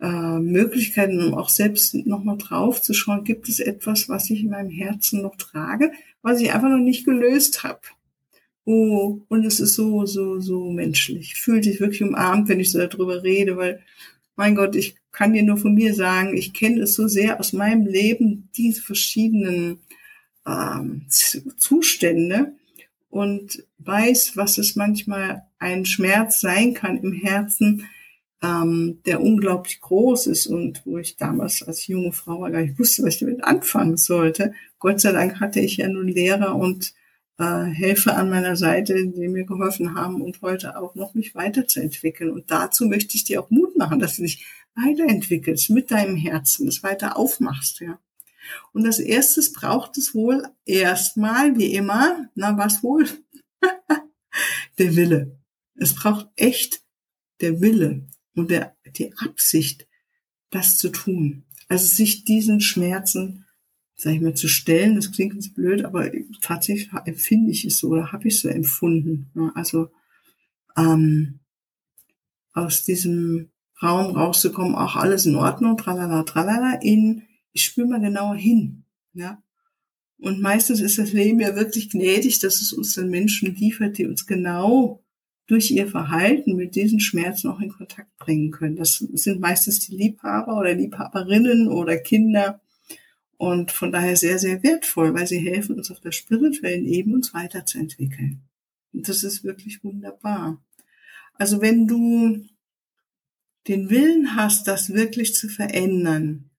äh, 0.02 0.38
Möglichkeiten, 0.38 1.22
um 1.22 1.34
auch 1.34 1.48
selbst 1.48 1.94
nochmal 1.94 2.36
drauf 2.36 2.82
zu 2.82 2.92
schauen, 2.92 3.24
gibt 3.24 3.48
es 3.48 3.60
etwas, 3.60 4.10
was 4.10 4.28
ich 4.28 4.42
in 4.42 4.50
meinem 4.50 4.70
Herzen 4.70 5.22
noch 5.22 5.36
trage, 5.36 5.92
was 6.20 6.40
ich 6.40 6.52
einfach 6.52 6.68
noch 6.68 6.78
nicht 6.78 7.06
gelöst 7.06 7.62
habe 7.62 7.80
Oh, 8.64 9.20
und 9.28 9.44
es 9.44 9.58
ist 9.58 9.74
so, 9.74 10.06
so, 10.06 10.38
so 10.38 10.70
menschlich. 10.70 11.34
Fühlt 11.34 11.64
sich 11.64 11.80
wirklich 11.80 12.02
umarmt, 12.02 12.48
wenn 12.48 12.60
ich 12.60 12.70
so 12.70 12.78
darüber 12.78 13.22
rede, 13.22 13.56
weil, 13.56 13.82
mein 14.36 14.54
Gott, 14.54 14.76
ich 14.76 14.94
kann 15.10 15.32
dir 15.32 15.42
nur 15.42 15.56
von 15.56 15.74
mir 15.74 15.94
sagen, 15.94 16.36
ich 16.36 16.52
kenne 16.52 16.82
es 16.82 16.94
so 16.94 17.08
sehr 17.08 17.40
aus 17.40 17.52
meinem 17.52 17.86
Leben, 17.86 18.48
diese 18.56 18.82
verschiedenen 18.82 19.80
ähm, 20.46 21.06
Zustände 21.08 22.52
und 23.10 23.64
weiß, 23.78 24.36
was 24.36 24.58
es 24.58 24.76
manchmal 24.76 25.42
ein 25.58 25.84
Schmerz 25.84 26.40
sein 26.40 26.72
kann 26.72 26.98
im 26.98 27.12
Herzen, 27.12 27.88
ähm, 28.42 28.98
der 29.06 29.20
unglaublich 29.20 29.80
groß 29.80 30.26
ist 30.26 30.46
und 30.48 30.82
wo 30.84 30.98
ich 30.98 31.16
damals 31.16 31.62
als 31.62 31.86
junge 31.86 32.12
Frau 32.12 32.40
gar 32.40 32.60
nicht 32.60 32.78
wusste, 32.78 33.04
was 33.04 33.14
ich 33.14 33.20
damit 33.20 33.44
anfangen 33.44 33.96
sollte. 33.96 34.52
Gott 34.80 35.00
sei 35.00 35.12
Dank 35.12 35.40
hatte 35.40 35.60
ich 35.60 35.76
ja 35.76 35.88
nun 35.88 36.08
Lehrer 36.08 36.56
und 36.56 36.92
äh, 37.38 37.64
Helfer 37.64 38.16
an 38.16 38.30
meiner 38.30 38.56
Seite, 38.56 39.06
die 39.06 39.28
mir 39.28 39.44
geholfen 39.44 39.94
haben 39.94 40.20
und 40.20 40.42
heute 40.42 40.76
auch 40.76 40.96
noch 40.96 41.14
mich 41.14 41.36
weiterzuentwickeln. 41.36 42.32
Und 42.32 42.50
dazu 42.50 42.86
möchte 42.86 43.16
ich 43.16 43.24
dir 43.24 43.40
auch 43.40 43.50
Mut 43.50 43.76
machen, 43.76 44.00
dass 44.00 44.16
du 44.16 44.22
dich 44.22 44.44
weiterentwickelst 44.74 45.70
mit 45.70 45.90
deinem 45.90 46.16
Herzen, 46.16 46.66
das 46.66 46.82
weiter 46.82 47.16
aufmachst, 47.16 47.80
ja. 47.80 47.98
Und 48.72 48.84
als 48.84 48.98
erstes 48.98 49.52
braucht 49.52 49.96
es 49.98 50.14
wohl 50.14 50.48
erstmal, 50.64 51.56
wie 51.56 51.74
immer, 51.74 52.28
na 52.34 52.58
was 52.58 52.82
wohl? 52.82 53.08
der 54.78 54.96
Wille. 54.96 55.38
Es 55.76 55.94
braucht 55.94 56.28
echt 56.34 56.82
der 57.40 57.60
Wille 57.60 58.08
und 58.34 58.50
der, 58.50 58.76
die 58.96 59.12
Absicht, 59.18 59.86
das 60.50 60.78
zu 60.78 60.90
tun. 60.90 61.44
Also 61.68 61.86
sich 61.86 62.24
diesen 62.24 62.60
Schmerzen, 62.60 63.46
sag 63.94 64.14
ich 64.14 64.20
mal, 64.20 64.34
zu 64.34 64.48
stellen. 64.48 64.96
Das 64.96 65.12
klingt 65.12 65.34
jetzt 65.34 65.54
blöd, 65.54 65.84
aber 65.84 66.10
tatsächlich 66.40 66.90
empfinde 67.04 67.50
ich 67.50 67.64
es 67.64 67.78
so 67.78 67.88
oder 67.88 68.12
habe 68.12 68.28
ich 68.28 68.40
so 68.40 68.48
empfunden. 68.48 69.30
Also 69.54 69.88
ähm, 70.76 71.40
aus 72.52 72.84
diesem 72.84 73.50
Raum 73.82 74.16
rauszukommen, 74.16 74.74
auch 74.74 74.96
alles 74.96 75.26
in 75.26 75.36
Ordnung, 75.36 75.76
tralala, 75.76 76.22
tralala, 76.22 76.78
in, 76.82 77.22
ich 77.52 77.64
spüre 77.64 77.88
mal 77.88 78.00
genauer 78.00 78.36
hin. 78.36 78.84
Ja? 79.12 79.42
Und 80.18 80.40
meistens 80.40 80.80
ist 80.80 80.98
das 80.98 81.12
Leben 81.12 81.40
ja 81.40 81.56
wirklich 81.56 81.90
gnädig, 81.90 82.38
dass 82.38 82.60
es 82.60 82.72
uns 82.72 82.94
dann 82.94 83.08
Menschen 83.08 83.54
liefert, 83.54 83.98
die 83.98 84.06
uns 84.06 84.26
genau 84.26 85.01
durch 85.46 85.70
ihr 85.70 85.88
Verhalten 85.88 86.56
mit 86.56 86.74
diesen 86.76 87.00
Schmerzen 87.00 87.48
auch 87.48 87.60
in 87.60 87.70
Kontakt 87.70 88.16
bringen 88.18 88.50
können. 88.50 88.76
Das 88.76 88.96
sind 88.98 89.40
meistens 89.40 89.80
die 89.80 89.96
Liebhaber 89.96 90.58
oder 90.58 90.74
Liebhaberinnen 90.74 91.68
oder 91.68 91.98
Kinder 91.98 92.60
und 93.36 93.72
von 93.72 93.90
daher 93.90 94.16
sehr, 94.16 94.38
sehr 94.38 94.62
wertvoll, 94.62 95.14
weil 95.14 95.26
sie 95.26 95.40
helfen 95.40 95.76
uns 95.76 95.90
auf 95.90 96.00
der 96.00 96.12
spirituellen 96.12 96.86
Ebene 96.86 97.16
uns 97.16 97.34
weiterzuentwickeln. 97.34 98.42
Und 98.92 99.08
das 99.08 99.24
ist 99.24 99.42
wirklich 99.42 99.82
wunderbar. 99.82 100.62
Also 101.34 101.60
wenn 101.60 101.88
du 101.88 102.44
den 103.66 103.90
Willen 103.90 104.36
hast, 104.36 104.68
das 104.68 104.92
wirklich 104.92 105.34
zu 105.34 105.48
verändern, 105.48 106.50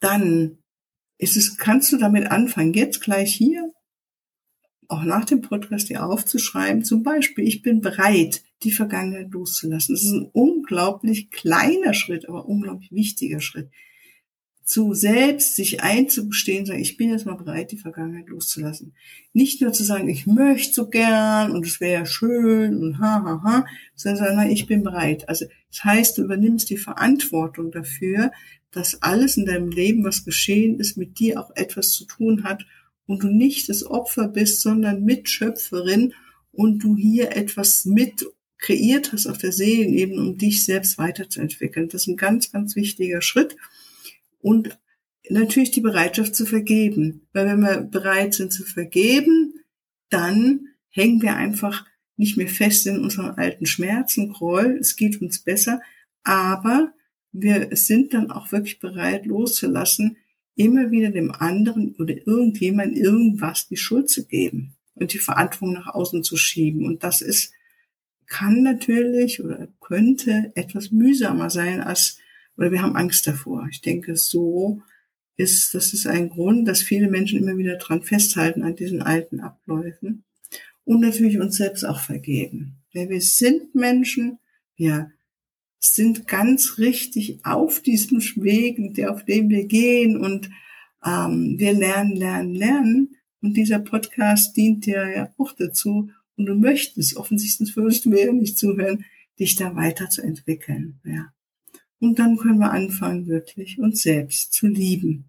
dann 0.00 0.58
ist 1.18 1.36
es, 1.36 1.56
kannst 1.56 1.92
du 1.92 1.96
damit 1.96 2.30
anfangen, 2.30 2.74
jetzt 2.74 3.00
gleich 3.00 3.34
hier 3.34 3.71
auch 4.92 5.04
nach 5.04 5.24
dem 5.24 5.40
Podcast 5.40 5.88
dir 5.88 6.04
aufzuschreiben, 6.04 6.84
zum 6.84 7.02
Beispiel, 7.02 7.46
ich 7.46 7.62
bin 7.62 7.80
bereit, 7.80 8.42
die 8.62 8.70
Vergangenheit 8.70 9.30
loszulassen. 9.30 9.94
Das 9.94 10.04
ist 10.04 10.12
ein 10.12 10.28
unglaublich 10.32 11.30
kleiner 11.30 11.94
Schritt, 11.94 12.28
aber 12.28 12.46
unglaublich 12.46 12.92
wichtiger 12.92 13.40
Schritt. 13.40 13.70
Zu 14.64 14.94
selbst 14.94 15.56
sich 15.56 15.82
einzugestehen, 15.82 16.66
sagen, 16.66 16.80
ich 16.80 16.96
bin 16.96 17.10
jetzt 17.10 17.26
mal 17.26 17.34
bereit, 17.34 17.72
die 17.72 17.78
Vergangenheit 17.78 18.28
loszulassen. 18.28 18.94
Nicht 19.32 19.60
nur 19.60 19.72
zu 19.72 19.82
sagen, 19.82 20.08
ich 20.08 20.26
möchte 20.26 20.74
so 20.74 20.88
gern 20.88 21.50
und 21.50 21.66
es 21.66 21.80
wäre 21.80 22.00
ja 22.00 22.06
schön 22.06 22.76
und 22.76 22.98
ha, 23.00 23.22
ha, 23.24 23.42
ha, 23.42 23.66
sondern 23.96 24.36
sagen, 24.36 24.50
ich 24.50 24.66
bin 24.66 24.82
bereit. 24.82 25.28
Also, 25.28 25.46
das 25.70 25.84
heißt, 25.84 26.18
du 26.18 26.22
übernimmst 26.22 26.70
die 26.70 26.76
Verantwortung 26.76 27.72
dafür, 27.72 28.30
dass 28.70 29.02
alles 29.02 29.36
in 29.36 29.46
deinem 29.46 29.70
Leben, 29.70 30.04
was 30.04 30.24
geschehen 30.24 30.78
ist, 30.78 30.96
mit 30.96 31.18
dir 31.18 31.40
auch 31.40 31.50
etwas 31.56 31.90
zu 31.90 32.04
tun 32.04 32.44
hat 32.44 32.64
und 33.06 33.22
du 33.22 33.28
nicht 33.28 33.68
das 33.68 33.84
Opfer 33.84 34.28
bist, 34.28 34.60
sondern 34.60 35.04
Mitschöpferin 35.04 36.14
und 36.52 36.80
du 36.80 36.96
hier 36.96 37.36
etwas 37.36 37.84
mit 37.84 38.26
kreiert 38.58 39.12
hast 39.12 39.26
auf 39.26 39.38
der 39.38 39.52
Seelenebene, 39.52 40.20
um 40.20 40.38
dich 40.38 40.64
selbst 40.64 40.96
weiterzuentwickeln. 40.96 41.88
Das 41.88 42.02
ist 42.02 42.08
ein 42.08 42.16
ganz, 42.16 42.52
ganz 42.52 42.76
wichtiger 42.76 43.20
Schritt. 43.20 43.56
Und 44.40 44.78
natürlich 45.28 45.70
die 45.70 45.80
Bereitschaft 45.80 46.34
zu 46.34 46.46
vergeben. 46.46 47.26
Weil 47.32 47.46
wenn 47.46 47.60
wir 47.60 47.80
bereit 47.80 48.34
sind 48.34 48.52
zu 48.52 48.64
vergeben, 48.64 49.54
dann 50.08 50.68
hängen 50.90 51.22
wir 51.22 51.36
einfach 51.36 51.86
nicht 52.16 52.36
mehr 52.36 52.48
fest 52.48 52.86
in 52.86 53.00
unseren 53.00 53.30
alten 53.30 53.66
Schmerzen, 53.66 54.28
Groll, 54.28 54.78
es 54.80 54.96
geht 54.96 55.20
uns 55.20 55.40
besser, 55.40 55.80
aber 56.22 56.92
wir 57.32 57.74
sind 57.74 58.12
dann 58.12 58.30
auch 58.30 58.52
wirklich 58.52 58.78
bereit 58.78 59.24
loszulassen, 59.24 60.18
immer 60.54 60.90
wieder 60.90 61.10
dem 61.10 61.30
anderen 61.32 61.94
oder 61.98 62.14
irgendjemand 62.26 62.96
irgendwas 62.96 63.68
die 63.68 63.76
Schuld 63.76 64.10
zu 64.10 64.26
geben 64.26 64.74
und 64.94 65.12
die 65.12 65.18
Verantwortung 65.18 65.74
nach 65.74 65.94
außen 65.94 66.22
zu 66.22 66.36
schieben. 66.36 66.84
Und 66.84 67.02
das 67.04 67.20
ist, 67.20 67.52
kann 68.26 68.62
natürlich 68.62 69.42
oder 69.42 69.68
könnte 69.80 70.52
etwas 70.54 70.90
mühsamer 70.90 71.50
sein 71.50 71.80
als, 71.80 72.18
oder 72.56 72.70
wir 72.70 72.82
haben 72.82 72.96
Angst 72.96 73.26
davor. 73.26 73.66
Ich 73.70 73.80
denke, 73.80 74.16
so 74.16 74.82
ist, 75.36 75.74
das 75.74 75.92
ist 75.92 76.06
ein 76.06 76.28
Grund, 76.28 76.68
dass 76.68 76.82
viele 76.82 77.08
Menschen 77.08 77.38
immer 77.38 77.56
wieder 77.56 77.76
dran 77.76 78.02
festhalten 78.02 78.62
an 78.62 78.76
diesen 78.76 79.02
alten 79.02 79.40
Abläufen 79.40 80.24
und 80.84 81.00
natürlich 81.00 81.38
uns 81.38 81.56
selbst 81.56 81.84
auch 81.84 82.00
vergeben. 82.00 82.76
Denn 82.94 83.08
wir 83.08 83.20
sind 83.20 83.74
Menschen, 83.74 84.38
wir 84.76 85.12
sind 85.84 86.28
ganz 86.28 86.78
richtig 86.78 87.44
auf 87.44 87.80
diesem 87.80 88.20
Weg, 88.42 88.78
auf 89.08 89.24
dem 89.24 89.48
wir 89.48 89.66
gehen 89.66 90.16
und 90.16 90.50
ähm, 91.04 91.56
wir 91.58 91.72
lernen, 91.72 92.16
lernen, 92.16 92.54
lernen. 92.54 93.16
Und 93.40 93.56
dieser 93.56 93.80
Podcast 93.80 94.56
dient 94.56 94.86
dir 94.86 95.10
ja 95.10 95.34
auch 95.36 95.52
dazu. 95.52 96.10
Und 96.36 96.46
du 96.46 96.54
möchtest, 96.54 97.16
offensichtlich 97.16 97.76
würdest 97.76 98.04
du 98.04 98.10
mir 98.10 98.26
ja 98.26 98.32
nicht 98.32 98.56
zuhören, 98.56 99.04
dich 99.38 99.56
da 99.56 99.74
weiterzuentwickeln. 99.74 101.00
Ja. 101.04 101.32
Und 101.98 102.18
dann 102.18 102.36
können 102.36 102.58
wir 102.58 102.70
anfangen, 102.70 103.26
wirklich 103.26 103.78
uns 103.78 104.02
selbst 104.02 104.52
zu 104.52 104.68
lieben. 104.68 105.28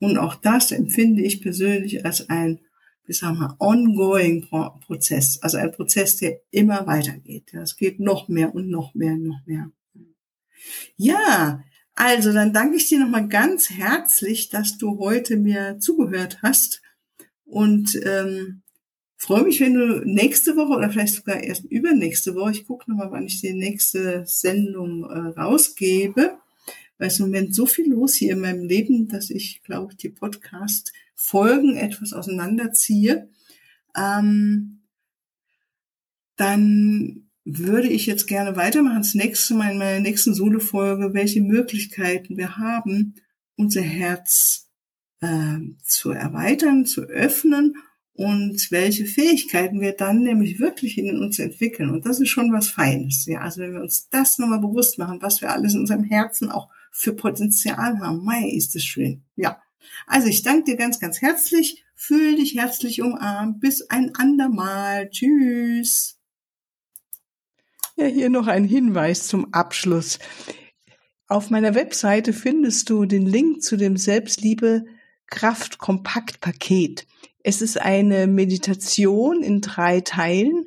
Und 0.00 0.18
auch 0.18 0.34
das 0.34 0.72
empfinde 0.72 1.22
ich 1.22 1.42
persönlich 1.42 2.04
als 2.04 2.28
ein, 2.28 2.60
wie 3.06 3.12
sagen 3.12 3.38
wir, 3.38 3.56
ongoing 3.58 4.48
Prozess. 4.48 5.38
Also 5.42 5.58
ein 5.58 5.72
Prozess, 5.72 6.16
der 6.16 6.40
immer 6.50 6.86
weitergeht. 6.86 7.52
Ja, 7.52 7.62
es 7.62 7.76
geht 7.76 8.00
noch 8.00 8.28
mehr 8.28 8.54
und 8.54 8.68
noch 8.68 8.94
mehr 8.94 9.12
und 9.12 9.24
noch 9.24 9.40
mehr. 9.46 9.70
Ja, 10.96 11.62
also 11.94 12.32
dann 12.32 12.52
danke 12.52 12.76
ich 12.76 12.88
dir 12.88 12.98
nochmal 12.98 13.28
ganz 13.28 13.70
herzlich, 13.70 14.48
dass 14.48 14.78
du 14.78 14.98
heute 14.98 15.36
mir 15.36 15.78
zugehört 15.78 16.38
hast 16.42 16.82
und 17.44 18.00
ähm, 18.04 18.62
freue 19.16 19.44
mich, 19.44 19.60
wenn 19.60 19.74
du 19.74 20.02
nächste 20.04 20.56
Woche 20.56 20.76
oder 20.76 20.90
vielleicht 20.90 21.14
sogar 21.14 21.42
erst 21.42 21.64
übernächste 21.64 22.34
Woche, 22.34 22.52
ich 22.52 22.66
gucke 22.66 22.90
nochmal, 22.90 23.10
wann 23.10 23.26
ich 23.26 23.40
die 23.40 23.52
nächste 23.52 24.24
Sendung 24.26 25.04
äh, 25.04 25.40
rausgebe, 25.40 26.38
weil 26.98 27.08
es 27.08 27.18
im 27.18 27.26
Moment 27.26 27.54
so 27.54 27.66
viel 27.66 27.90
los 27.90 28.14
hier 28.14 28.32
in 28.32 28.40
meinem 28.40 28.64
Leben, 28.64 29.08
dass 29.08 29.30
ich, 29.30 29.62
glaube 29.62 29.92
ich, 29.92 29.98
die 29.98 30.10
Podcast-Folgen 30.10 31.76
etwas 31.76 32.12
auseinanderziehe. 32.12 33.28
Ähm, 33.96 34.82
dann 36.36 37.30
würde 37.44 37.88
ich 37.88 38.06
jetzt 38.06 38.26
gerne 38.26 38.56
weitermachen. 38.56 39.02
Das 39.02 39.14
nächste 39.14 39.54
Mal 39.54 39.72
in 39.72 39.78
meiner 39.78 40.00
nächsten 40.00 40.34
Solo-Folge, 40.34 41.12
welche 41.12 41.42
Möglichkeiten 41.42 42.36
wir 42.36 42.56
haben, 42.56 43.14
unser 43.56 43.82
Herz 43.82 44.68
äh, 45.20 45.58
zu 45.82 46.10
erweitern, 46.10 46.86
zu 46.86 47.02
öffnen 47.02 47.76
und 48.14 48.70
welche 48.70 49.06
Fähigkeiten 49.06 49.80
wir 49.80 49.92
dann 49.92 50.22
nämlich 50.22 50.60
wirklich 50.60 50.96
in 50.98 51.18
uns 51.18 51.38
entwickeln. 51.38 51.90
Und 51.90 52.06
das 52.06 52.20
ist 52.20 52.28
schon 52.28 52.52
was 52.52 52.68
Feines. 52.68 53.26
Ja, 53.26 53.40
also 53.40 53.60
wenn 53.60 53.74
wir 53.74 53.82
uns 53.82 54.08
das 54.08 54.38
nochmal 54.38 54.60
bewusst 54.60 54.98
machen, 54.98 55.20
was 55.20 55.40
wir 55.40 55.50
alles 55.50 55.74
in 55.74 55.80
unserem 55.80 56.04
Herzen 56.04 56.50
auch 56.50 56.70
für 56.96 57.12
Potenzial 57.12 57.98
haben, 57.98 58.24
mei, 58.24 58.48
ist 58.48 58.74
das 58.74 58.84
schön. 58.84 59.24
Ja. 59.34 59.60
Also 60.06 60.28
ich 60.28 60.42
danke 60.42 60.70
dir 60.70 60.76
ganz, 60.76 61.00
ganz 61.00 61.20
herzlich. 61.20 61.84
Fühl 61.94 62.36
dich 62.36 62.54
herzlich 62.54 63.02
umarmt. 63.02 63.60
Bis 63.60 63.82
ein 63.90 64.14
andermal. 64.14 65.10
Tschüss. 65.10 66.18
Ja, 67.96 68.06
hier 68.06 68.30
noch 68.30 68.46
ein 68.46 68.64
Hinweis 68.64 69.26
zum 69.26 69.52
Abschluss. 69.52 70.18
Auf 71.26 71.50
meiner 71.50 71.74
Webseite 71.74 72.32
findest 72.32 72.88
du 72.90 73.06
den 73.06 73.26
Link 73.26 73.62
zu 73.62 73.76
dem 73.76 73.96
Selbstliebe 73.96 74.84
Kraft 75.26 75.78
Kompakt 75.78 76.40
Paket. 76.40 77.06
Es 77.42 77.60
ist 77.60 77.80
eine 77.80 78.26
Meditation 78.26 79.42
in 79.42 79.60
drei 79.60 80.00
Teilen 80.00 80.66